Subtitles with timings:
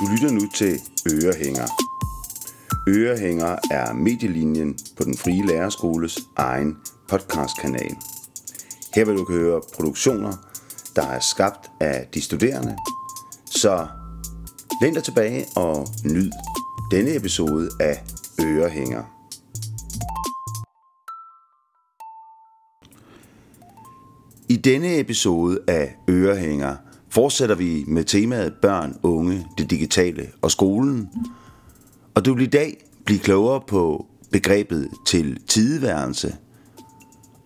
[0.00, 0.80] Du lytter nu til
[1.12, 1.66] Ørehænger.
[2.88, 6.76] Ørehænger er medielinjen på den frie lærerskoles egen
[7.08, 7.96] podcastkanal.
[8.94, 10.32] Her vil du høre produktioner,
[10.96, 12.76] der er skabt af de studerende.
[13.44, 13.86] Så
[14.82, 16.30] læn dig tilbage og nyd
[16.90, 18.04] denne episode af
[18.42, 19.02] Ørehænger.
[24.48, 26.76] I denne episode af Ørehænger
[27.10, 31.08] fortsætter vi med temaet børn, unge, det digitale og skolen.
[32.14, 36.36] Og du vil i dag blive klogere på begrebet til tideværelse.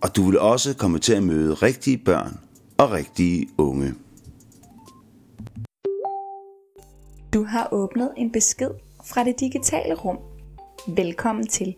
[0.01, 2.39] Og du vil også komme til at møde rigtige børn
[2.77, 3.93] og rigtige unge.
[7.33, 8.69] Du har åbnet en besked
[9.05, 10.17] fra det digitale rum.
[10.87, 11.75] Velkommen til.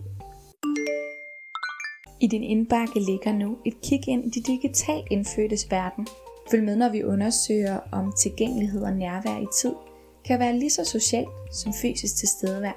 [2.21, 6.07] I din indbakke ligger nu et kig ind i de digitalt indfødtes verden.
[6.51, 9.73] Følg med, når vi undersøger, om tilgængelighed og nærvær i tid
[10.25, 12.71] kan være lige så socialt som fysisk tilstedevær.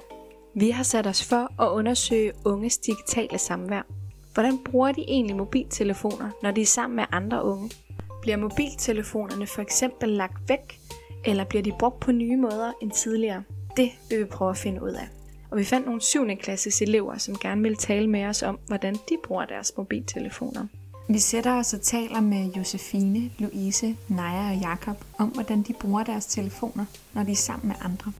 [0.55, 3.87] Vi har sat os for at undersøge unges digitale samvær.
[4.33, 7.71] Hvordan bruger de egentlig mobiltelefoner, når de er sammen med andre unge?
[8.21, 10.79] Bliver mobiltelefonerne for eksempel lagt væk,
[11.25, 13.43] eller bliver de brugt på nye måder end tidligere?
[13.77, 15.07] Det vil vi prøve at finde ud af.
[15.51, 16.27] Og vi fandt nogle 7.
[16.39, 20.67] klasses elever, som gerne ville tale med os om, hvordan de bruger deres mobiltelefoner.
[21.09, 26.03] Vi sætter os og taler med Josefine, Louise, Naja og Jakob om, hvordan de bruger
[26.03, 28.11] deres telefoner, når de er sammen med andre.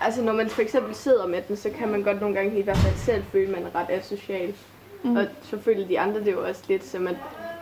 [0.00, 2.62] Altså når man for eksempel sidder med den, så kan man godt nogle gange i
[2.62, 4.54] hvert fald selv føle, at man er ret asocial.
[5.04, 5.16] Mm.
[5.16, 7.16] Og selvfølgelig de andre, det er jo også lidt som, at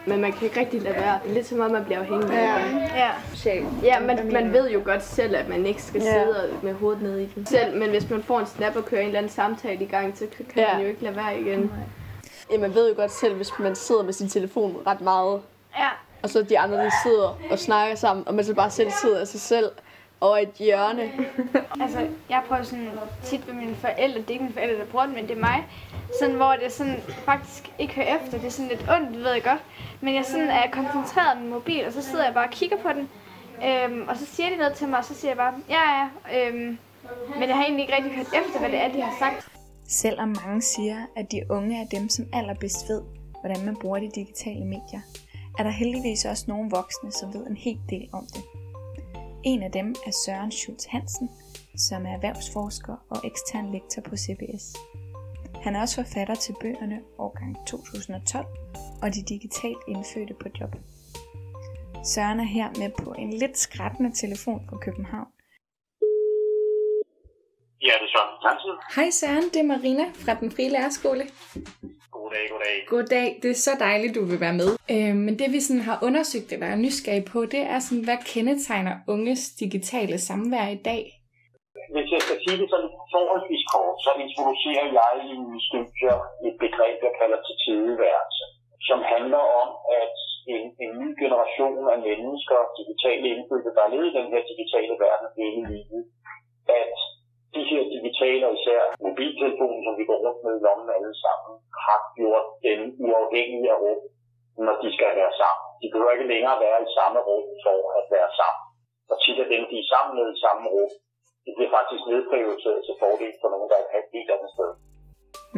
[0.07, 1.19] men man kan ikke rigtig lade være.
[1.23, 2.81] Det er lidt som om, man bliver afhængig af det.
[3.45, 3.57] Ja.
[3.83, 6.13] Ja, man, man ved jo godt selv, at man ikke skal Ja.
[6.13, 7.47] sidde med hovedet nede i den.
[7.47, 10.19] Selv, men hvis man får en snap og kører en eller anden samtale i gang,
[10.19, 10.73] så kan Ja.
[10.73, 11.71] man jo ikke lade være igen.
[12.51, 15.43] Ja, man ved jo godt selv, hvis man sidder med sin telefon ret meget,
[15.79, 15.89] Ja.
[16.23, 19.21] og så de andre, de sidder og snakker sammen, og man så bare selv sidder
[19.21, 19.71] af sig selv
[20.21, 21.11] over et hjørne.
[21.83, 22.91] Altså, jeg prøver sådan
[23.25, 25.41] tit med mine forældre, det er ikke mine forældre, der bruger den, men det er
[25.41, 25.67] mig.
[26.21, 28.39] Sådan, hvor det sådan faktisk ikke hører efter.
[28.39, 29.61] Det er sådan lidt ondt, det ved jeg godt.
[30.01, 32.77] Men jeg sådan er koncentreret om min mobil, og så sidder jeg bare og kigger
[32.77, 33.11] på den.
[33.67, 36.49] Øhm, og så siger de noget til mig, og så siger jeg bare, ja, ja.
[36.49, 36.79] Øhm,
[37.39, 39.49] men jeg har egentlig ikke rigtig hørt efter, hvad det er, de har sagt.
[39.89, 43.03] Selvom mange siger, at de unge er dem, som allerbedst ved,
[43.41, 45.01] hvordan man bruger de digitale medier,
[45.59, 48.45] er der heldigvis også nogle voksne, som ved en hel del om det.
[49.45, 51.31] En af dem er Søren Schultz Hansen,
[51.77, 54.77] som er erhvervsforsker og ekstern lektor på CBS.
[55.65, 58.47] Han er også forfatter til bøgerne årgang 2012
[59.03, 60.73] og de digitalt indfødte på job.
[62.05, 65.31] Søren er her med på en lidt skrættende telefon fra København.
[67.87, 68.68] Ja, det er Søren Hansen.
[68.97, 71.25] Hej Søren, det er Marina fra Den Frie Lærerskole.
[72.17, 72.77] Goddag, goddag.
[72.93, 74.71] Goddag, det er så dejligt, du vil være med.
[74.95, 78.21] Øh, men det vi sådan har undersøgt eller er nysgerrige på, det er sådan, hvad
[78.33, 81.03] kendetegner unges digitale samvær i dag?
[81.95, 86.17] Hvis jeg skal sige det sådan forholdsvis kort, så introducerer jeg i mine studier
[86.49, 88.45] et begreb, jeg kalder til tideværelse,
[88.89, 89.69] som handler om,
[90.03, 90.17] at
[90.55, 95.29] en, en ny generation af mennesker, digitale indfødte, der levet i den her digitale verden
[95.41, 96.03] hele livet,
[96.83, 96.97] at
[97.55, 97.61] de
[98.19, 101.53] her digitale, og især mobiltelefoner, som vi går rundt med i lommen alle sammen,
[101.87, 104.01] har gjort dem uafhængige af rum,
[104.67, 105.65] når de skal være sammen.
[105.83, 108.63] De behøver ikke længere være i samme rum for at være sammen.
[109.11, 110.93] Og tit er dem, de er sammen med i samme rum,
[111.45, 114.71] det bliver faktisk nedprioriteret til fordel for nogen, der er et helt andet sted.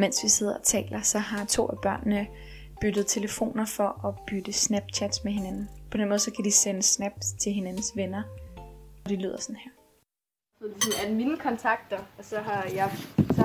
[0.01, 2.21] Mens vi sidder og taler, så har to af børnene
[2.81, 5.65] byttet telefoner for at bytte Snapchats med hinanden.
[5.91, 8.23] På den måde så kan de sende snaps til hinandens venner.
[9.03, 9.80] Og det lyder sådan her.
[10.61, 12.91] Sådan, at mine kontakter, og så har jeg,
[13.35, 13.43] så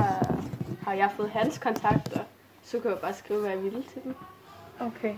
[0.82, 2.20] har jeg fået hans kontakter,
[2.64, 4.14] så kan jeg bare skrive, hvad jeg ville til dem.
[4.80, 5.14] Okay.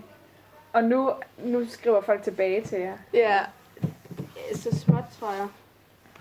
[0.73, 2.97] Og nu, nu skriver folk tilbage til jer.
[3.15, 3.39] Ja,
[4.55, 5.47] så småt, tror jeg.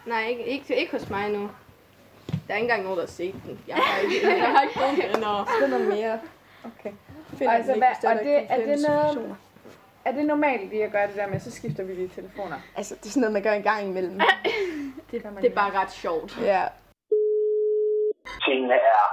[0.06, 1.50] Nej, ikke, ikke, ikke hos mig nu.
[2.30, 3.60] Der er ikke engang nogen, der har set den.
[3.68, 5.46] Jeg har ikke, jeg har ikke nogen venner.
[5.60, 6.20] Det er noget mere.
[6.66, 6.92] Okay.
[7.38, 9.36] Finder Altså, hvad- og er det- er det noget-.
[10.06, 12.56] Er det normalt lige at gøre det der med, så skifter vi lige telefoner?
[12.76, 14.20] Altså, det er sådan noget, man gør en gang imellem.
[15.12, 16.32] Det, man det er bare ret sjovt.
[16.52, 16.64] Ja.
[18.46, 19.06] Tingene er,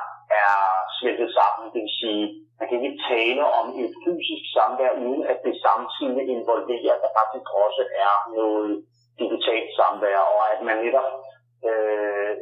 [0.43, 0.55] er
[0.99, 2.25] smeltet sammen, det vil sige,
[2.59, 7.13] man kan ikke tale om et fysisk samvær, uden at det samtidig involverer, at der
[7.21, 8.71] faktisk også er noget
[9.23, 11.11] digitalt samvær, og at man netop
[11.69, 12.33] øh,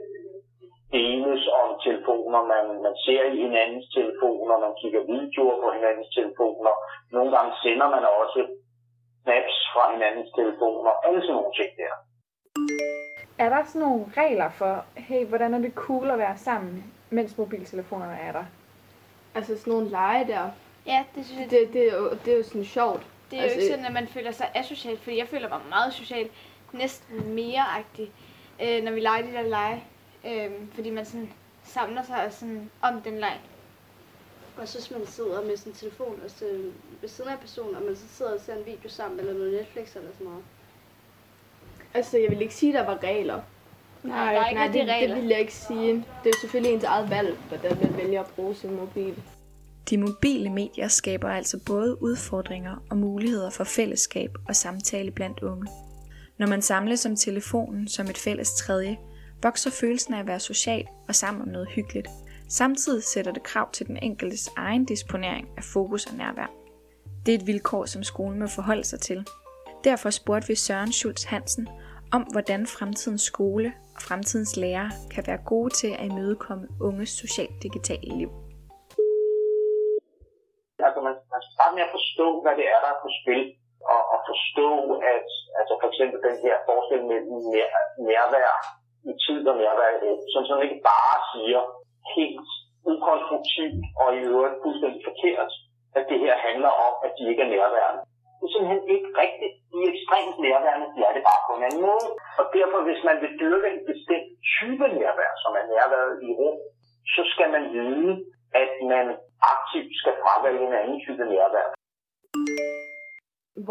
[0.97, 6.75] deles om telefoner, man, man ser i hinandens telefoner, man kigger videoer på hinandens telefoner.
[7.17, 8.41] Nogle gange sender man også
[9.23, 11.95] snaps fra hinandens telefoner, alle sådan nogle ting der.
[13.39, 17.39] Er der sådan nogle regler for, hey, hvordan er det cool at være sammen, mens
[17.39, 18.45] mobiltelefonerne er der?
[19.35, 20.51] Altså sådan nogle lege der.
[20.87, 23.07] Ja, det synes jeg, Det, det, er, jo, det er jo sådan sjovt.
[23.31, 25.61] det er jo altså- ikke sådan, at man føler sig asocial, fordi jeg føler mig
[25.69, 26.29] meget social,
[26.73, 28.11] næsten mere-agtig.
[28.63, 29.85] øh, når vi leger de der lege.
[30.27, 31.33] Øh, fordi man sådan
[31.65, 33.39] samler sig sådan om den leg.
[34.57, 36.45] Og så hvis man sidder med sin telefon og så
[37.01, 39.53] ved siden af personen, og man så sidder og ser en video sammen, eller noget
[39.53, 40.43] Netflix eller sådan noget.
[41.95, 43.41] Altså, jeg vil ikke sige, at der var regler.
[44.03, 45.15] Nej, der er ikke Nej, det, regler.
[45.15, 45.93] det vil jeg ikke sige.
[46.25, 49.15] Det er selvfølgelig ens eget valg, hvordan man vælger at bruge sin mobil.
[49.91, 55.67] De mobile medier skaber altså både udfordringer og muligheder for fællesskab og samtale blandt unge.
[56.39, 58.99] Når man samles om telefonen som et fælles tredje,
[59.43, 62.09] vokser følelsen af at være social og sammen om noget hyggeligt.
[62.49, 66.51] Samtidig sætter det krav til den enkeltes egen disponering af fokus og nærvær.
[67.27, 69.27] Det er et vilkår, som skolen må forholde sig til.
[69.91, 71.67] Derfor spurgte vi Søren Schultz Hansen
[72.17, 78.13] om, hvordan fremtidens skole og fremtidens lærere kan være gode til at imødekomme unges socialt-digitale
[78.21, 78.31] liv.
[80.87, 83.43] Altså man, man skal starte med at forstå, hvad det er, der er på spil,
[83.93, 84.69] og, og forstå,
[85.15, 87.71] at altså for eksempel den her forskel mellem nær,
[88.09, 88.53] nærvær
[89.11, 91.61] i tid og nærvær i rum, som sådan ikke bare siger
[92.17, 92.49] helt
[92.93, 95.53] ukonstruktivt og i øvrigt fuldstændig forkert,
[95.99, 98.03] at det her handler om, at de ikke er nærværende.
[98.39, 99.55] Det er simpelthen ikke rigtigt.
[99.73, 102.07] De er ekstremt nærværende, de er det bare på en anden måde.
[102.41, 106.59] Og derfor, hvis man vil dyrke en bestemt type nærvær, som er nærværet i rum,
[107.15, 108.11] så skal man vide,
[108.63, 109.07] at man
[109.55, 111.67] aktivt skal fravælge en anden type nærvær.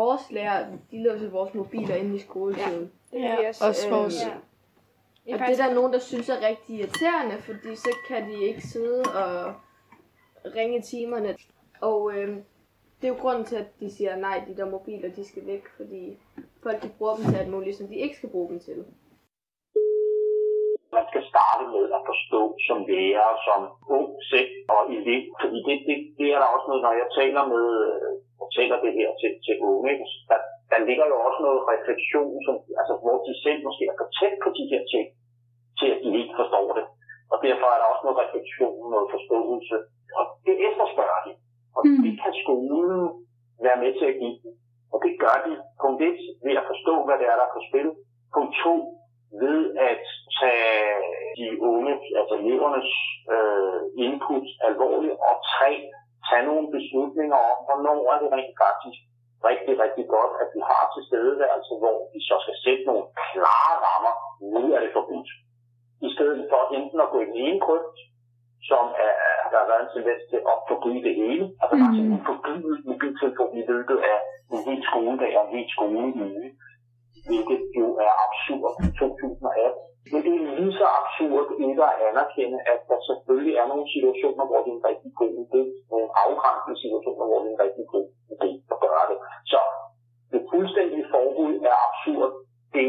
[0.01, 0.59] Vores lærer,
[0.92, 2.92] de låser vores mobiler inde i skoletiden.
[3.12, 3.68] Det er også.
[3.68, 4.15] Også vores.
[5.25, 8.30] Det er Og det er der nogen, der synes er rigtig irriterende, fordi så kan
[8.30, 9.54] de ikke sidde og
[10.56, 11.36] ringe i timerne.
[11.81, 12.44] Og øhm,
[13.01, 15.63] det er jo grunden til, at de siger, nej, de der mobiler, de skal væk,
[15.77, 16.01] fordi
[16.63, 18.77] folk de bruger dem til alt muligt, som de ikke skal bruge dem til.
[20.98, 23.59] man skal starte med at forstå som lærer, som
[23.98, 25.24] ung selv og elev.
[25.42, 28.12] Fordi det, det, det er der også noget, når jeg taler med øh,
[28.42, 30.06] og taler det her til, til unge, ikke?
[30.30, 30.39] der,
[30.71, 34.36] der ligger jo også noget refleksion, som, altså, hvor de selv måske er for tæt
[34.44, 35.06] på de her ting,
[35.80, 36.86] til at de ikke forstår det.
[37.31, 39.77] Og derfor er der også noget refleksion, noget forståelse.
[40.19, 41.31] Og det efterspørger de.
[41.77, 42.01] Og mm.
[42.06, 43.01] det kan skolen
[43.65, 44.53] være med til at give dem.
[44.94, 47.62] Og det gør de punkt 1 ved at forstå, hvad det er, der er på
[47.69, 47.89] spil.
[48.35, 48.73] Punkt 2
[49.44, 49.59] ved
[49.89, 50.03] at
[50.39, 50.95] tage
[51.38, 52.91] de unge, altså elevernes
[53.35, 55.71] øh, input alvorligt, og tre,
[56.27, 59.00] tage nogle beslutninger om, hvornår er det rent faktisk
[59.50, 64.13] rigtig, rigtig godt, at vi har tilstedeværelse, hvor vi så skal sætte nogle klare rammer,
[64.56, 65.29] nu er det forbudt.
[66.07, 67.59] I stedet for enten at gå i den ene
[68.71, 69.13] som er,
[69.51, 70.40] der har været en tendens til
[75.81, 76.51] skoledag
[77.16, 79.92] og hvilket jo er absurd i 2018.
[80.12, 84.44] Men det er lige så absurd ikke at anerkende, at der selvfølgelig er nogle situationer,
[84.50, 85.62] hvor det er en rigtig god idé,
[85.92, 89.18] nogle afgrænsede situationer, hvor det er en rigtig god idé at gøre det.
[89.51, 89.60] Så
[90.31, 92.31] det fuldstændige forbud er absurd.
[92.75, 92.88] Det,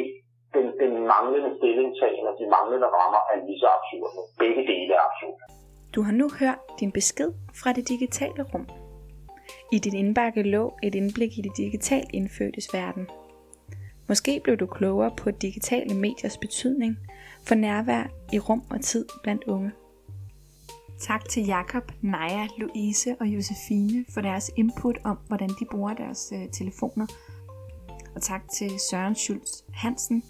[0.55, 4.11] den, den manglende stillingtagen og de manglende rammer er lige så absurd.
[4.43, 5.39] Begge dele er absurd.
[5.95, 7.31] Du har nu hørt din besked
[7.61, 8.65] fra det digitale rum.
[9.73, 13.07] I din indbakke lå et indblik i det digitalt indfødtes verden.
[14.09, 16.97] Måske blev du klogere på digitale mediers betydning
[17.47, 19.73] for nærvær i rum og tid blandt unge.
[21.01, 26.33] Tak til Jakob, Naja, Louise og Josefine for deres input om, hvordan de bruger deres
[26.35, 27.07] øh, telefoner.
[28.15, 30.23] Og tak til Søren Schultz Hansen,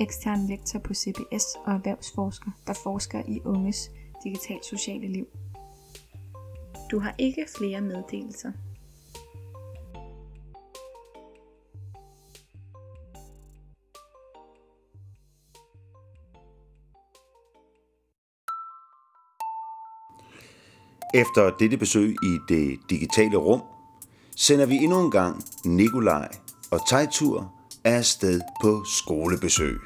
[0.00, 3.90] ekstern lektor på CBS og erhvervsforsker, der forsker i unges
[4.24, 5.26] digitalt sociale liv.
[6.90, 8.52] Du har ikke flere meddelelser.
[21.14, 23.62] Efter dette besøg i det digitale rum,
[24.36, 26.28] sender vi endnu en gang Nikolaj
[26.70, 27.52] og Tejtur
[27.84, 29.76] afsted på skolebesøg.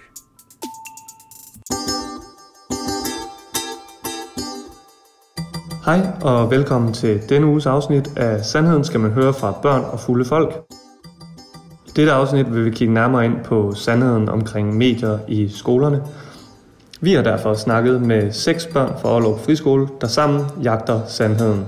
[5.84, 10.00] Hej og velkommen til denne uges afsnit af Sandheden skal man høre fra børn og
[10.00, 10.54] fulde folk.
[11.86, 16.02] I dette afsnit vil vi kigge nærmere ind på sandheden omkring medier i skolerne.
[17.00, 21.66] Vi har derfor snakket med seks børn fra Aalrup Friskole, der sammen jagter sandheden.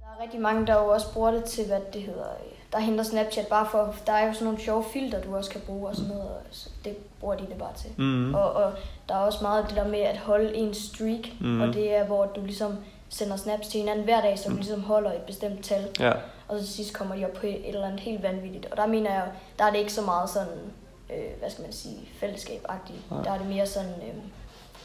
[0.00, 2.24] Der er rigtig mange, der jo også bruger det til, hvad det hedder.
[2.72, 5.60] Der henter Snapchat bare for, der er jo sådan nogle sjove filter, du også kan
[5.66, 6.24] bruge og sådan noget.
[6.28, 7.90] og Så det bruger de det bare til.
[7.98, 8.34] Mm.
[8.34, 8.72] Og, og
[9.08, 11.60] der er også meget det der med at holde en streak, Mhm.
[11.60, 12.72] og det er, hvor du ligesom
[13.14, 15.88] sender snaps til hinanden hver dag, så du ligesom holder et bestemt tal.
[16.00, 16.12] Ja.
[16.48, 18.66] Og så til sidst kommer de op på et eller andet helt vanvittigt.
[18.66, 19.28] Og der mener jeg,
[19.58, 20.72] der er det ikke så meget sådan,
[21.10, 23.10] øh, hvad skal man sige, fællesskab-agtigt.
[23.10, 23.22] Nej.
[23.22, 24.14] Der er det mere sådan, øh,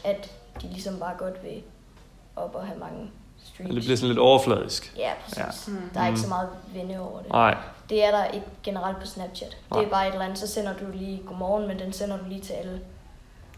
[0.04, 0.30] at
[0.62, 1.62] de ligesom bare godt vil
[2.36, 3.10] op og have mange
[3.44, 3.74] streams.
[3.74, 4.94] Det bliver sådan lidt overfladisk.
[4.96, 5.38] Ja, præcis.
[5.38, 5.72] Ja.
[5.72, 5.78] Ja.
[5.94, 7.28] Der er ikke så meget vinde over det.
[7.28, 7.56] Nej.
[7.90, 9.56] Det er der ikke generelt på Snapchat.
[9.70, 9.80] Nej.
[9.80, 12.24] Det er bare et eller andet, så sender du lige godmorgen, men den sender du
[12.28, 12.80] lige til alle.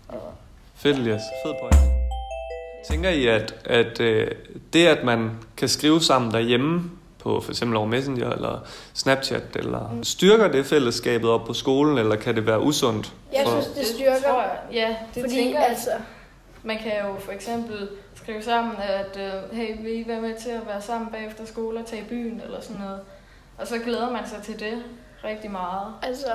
[0.08, 0.32] Og
[0.74, 1.22] Fedt, Elias.
[1.44, 2.01] Fed point.
[2.90, 4.30] Tænker I, at, at øh,
[4.72, 8.58] det, at man kan skrive sammen derhjemme, på for eksempel over Messenger eller
[8.94, 10.04] Snapchat, eller Mm.
[10.04, 13.12] styrker det fællesskabet op på skolen, eller kan det være usundt?
[13.32, 14.20] Jeg for- synes, det styrker.
[14.30, 14.58] tror jeg.
[14.72, 15.68] Ja, det Fordi, tænker jeg.
[15.68, 15.90] altså,
[16.64, 20.50] Man kan jo for eksempel skrive sammen, at øh, hey, vil I være med til
[20.50, 23.00] at være sammen bagefter skole og tage i byen eller sådan noget.
[23.58, 24.82] Og så glæder man sig til det
[25.24, 25.94] rigtig meget.
[26.02, 26.26] Altså,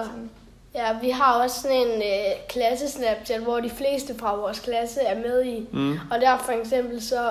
[0.78, 5.18] ja, vi har også sådan en øh, klasse-snapchat, hvor de fleste fra vores klasse er
[5.30, 5.68] med i.
[5.72, 5.92] Mm.
[6.12, 7.30] Og der for eksempel så,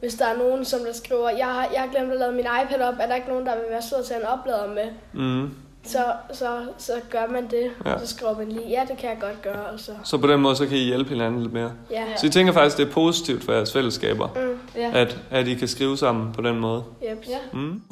[0.00, 2.46] hvis der er nogen, som der skriver, jeg har, jeg har glemt at lade min
[2.64, 4.84] iPad op, er der ikke nogen, der vil være sød til en oplader med?
[5.12, 5.50] Mm.
[5.84, 5.98] Så,
[6.32, 6.46] så,
[6.78, 7.92] så gør man det, ja.
[7.92, 9.92] og så skriver man lige, ja, det kan jeg godt gøre, og så...
[10.04, 11.72] Så på den måde, så kan I hjælpe hinanden lidt mere.
[11.90, 12.04] Ja.
[12.16, 14.58] Så I tænker faktisk, det er positivt for jeres fællesskaber, Mm.
[14.80, 14.90] Ja.
[14.94, 16.84] at, at I kan skrive sammen på den måde.
[17.10, 17.24] Yep.
[17.28, 17.38] Ja.
[17.52, 17.82] Mm.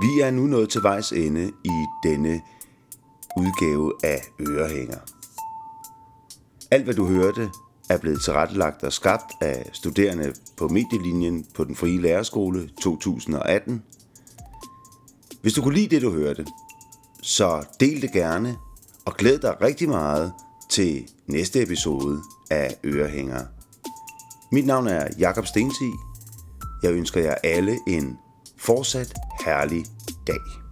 [0.00, 2.40] Vi er nu nået til vejs ende i denne
[3.36, 4.98] udgave af Ørehænger.
[6.70, 7.50] Alt hvad du hørte
[7.90, 13.82] er blevet tilrettelagt og skabt af studerende på medielinjen på den frie lærerskole 2018.
[15.42, 16.46] Hvis du kunne lide det, du hørte,
[17.22, 18.56] så del det gerne
[19.04, 20.32] og glæd dig rigtig meget
[20.70, 23.44] til næste episode af Ørehænger.
[24.52, 25.90] Mit navn er Jakob Stensi.
[26.82, 28.18] Jeg ønsker jer alle en
[28.56, 29.14] fortsat
[29.46, 29.86] herlig
[30.26, 30.65] dag.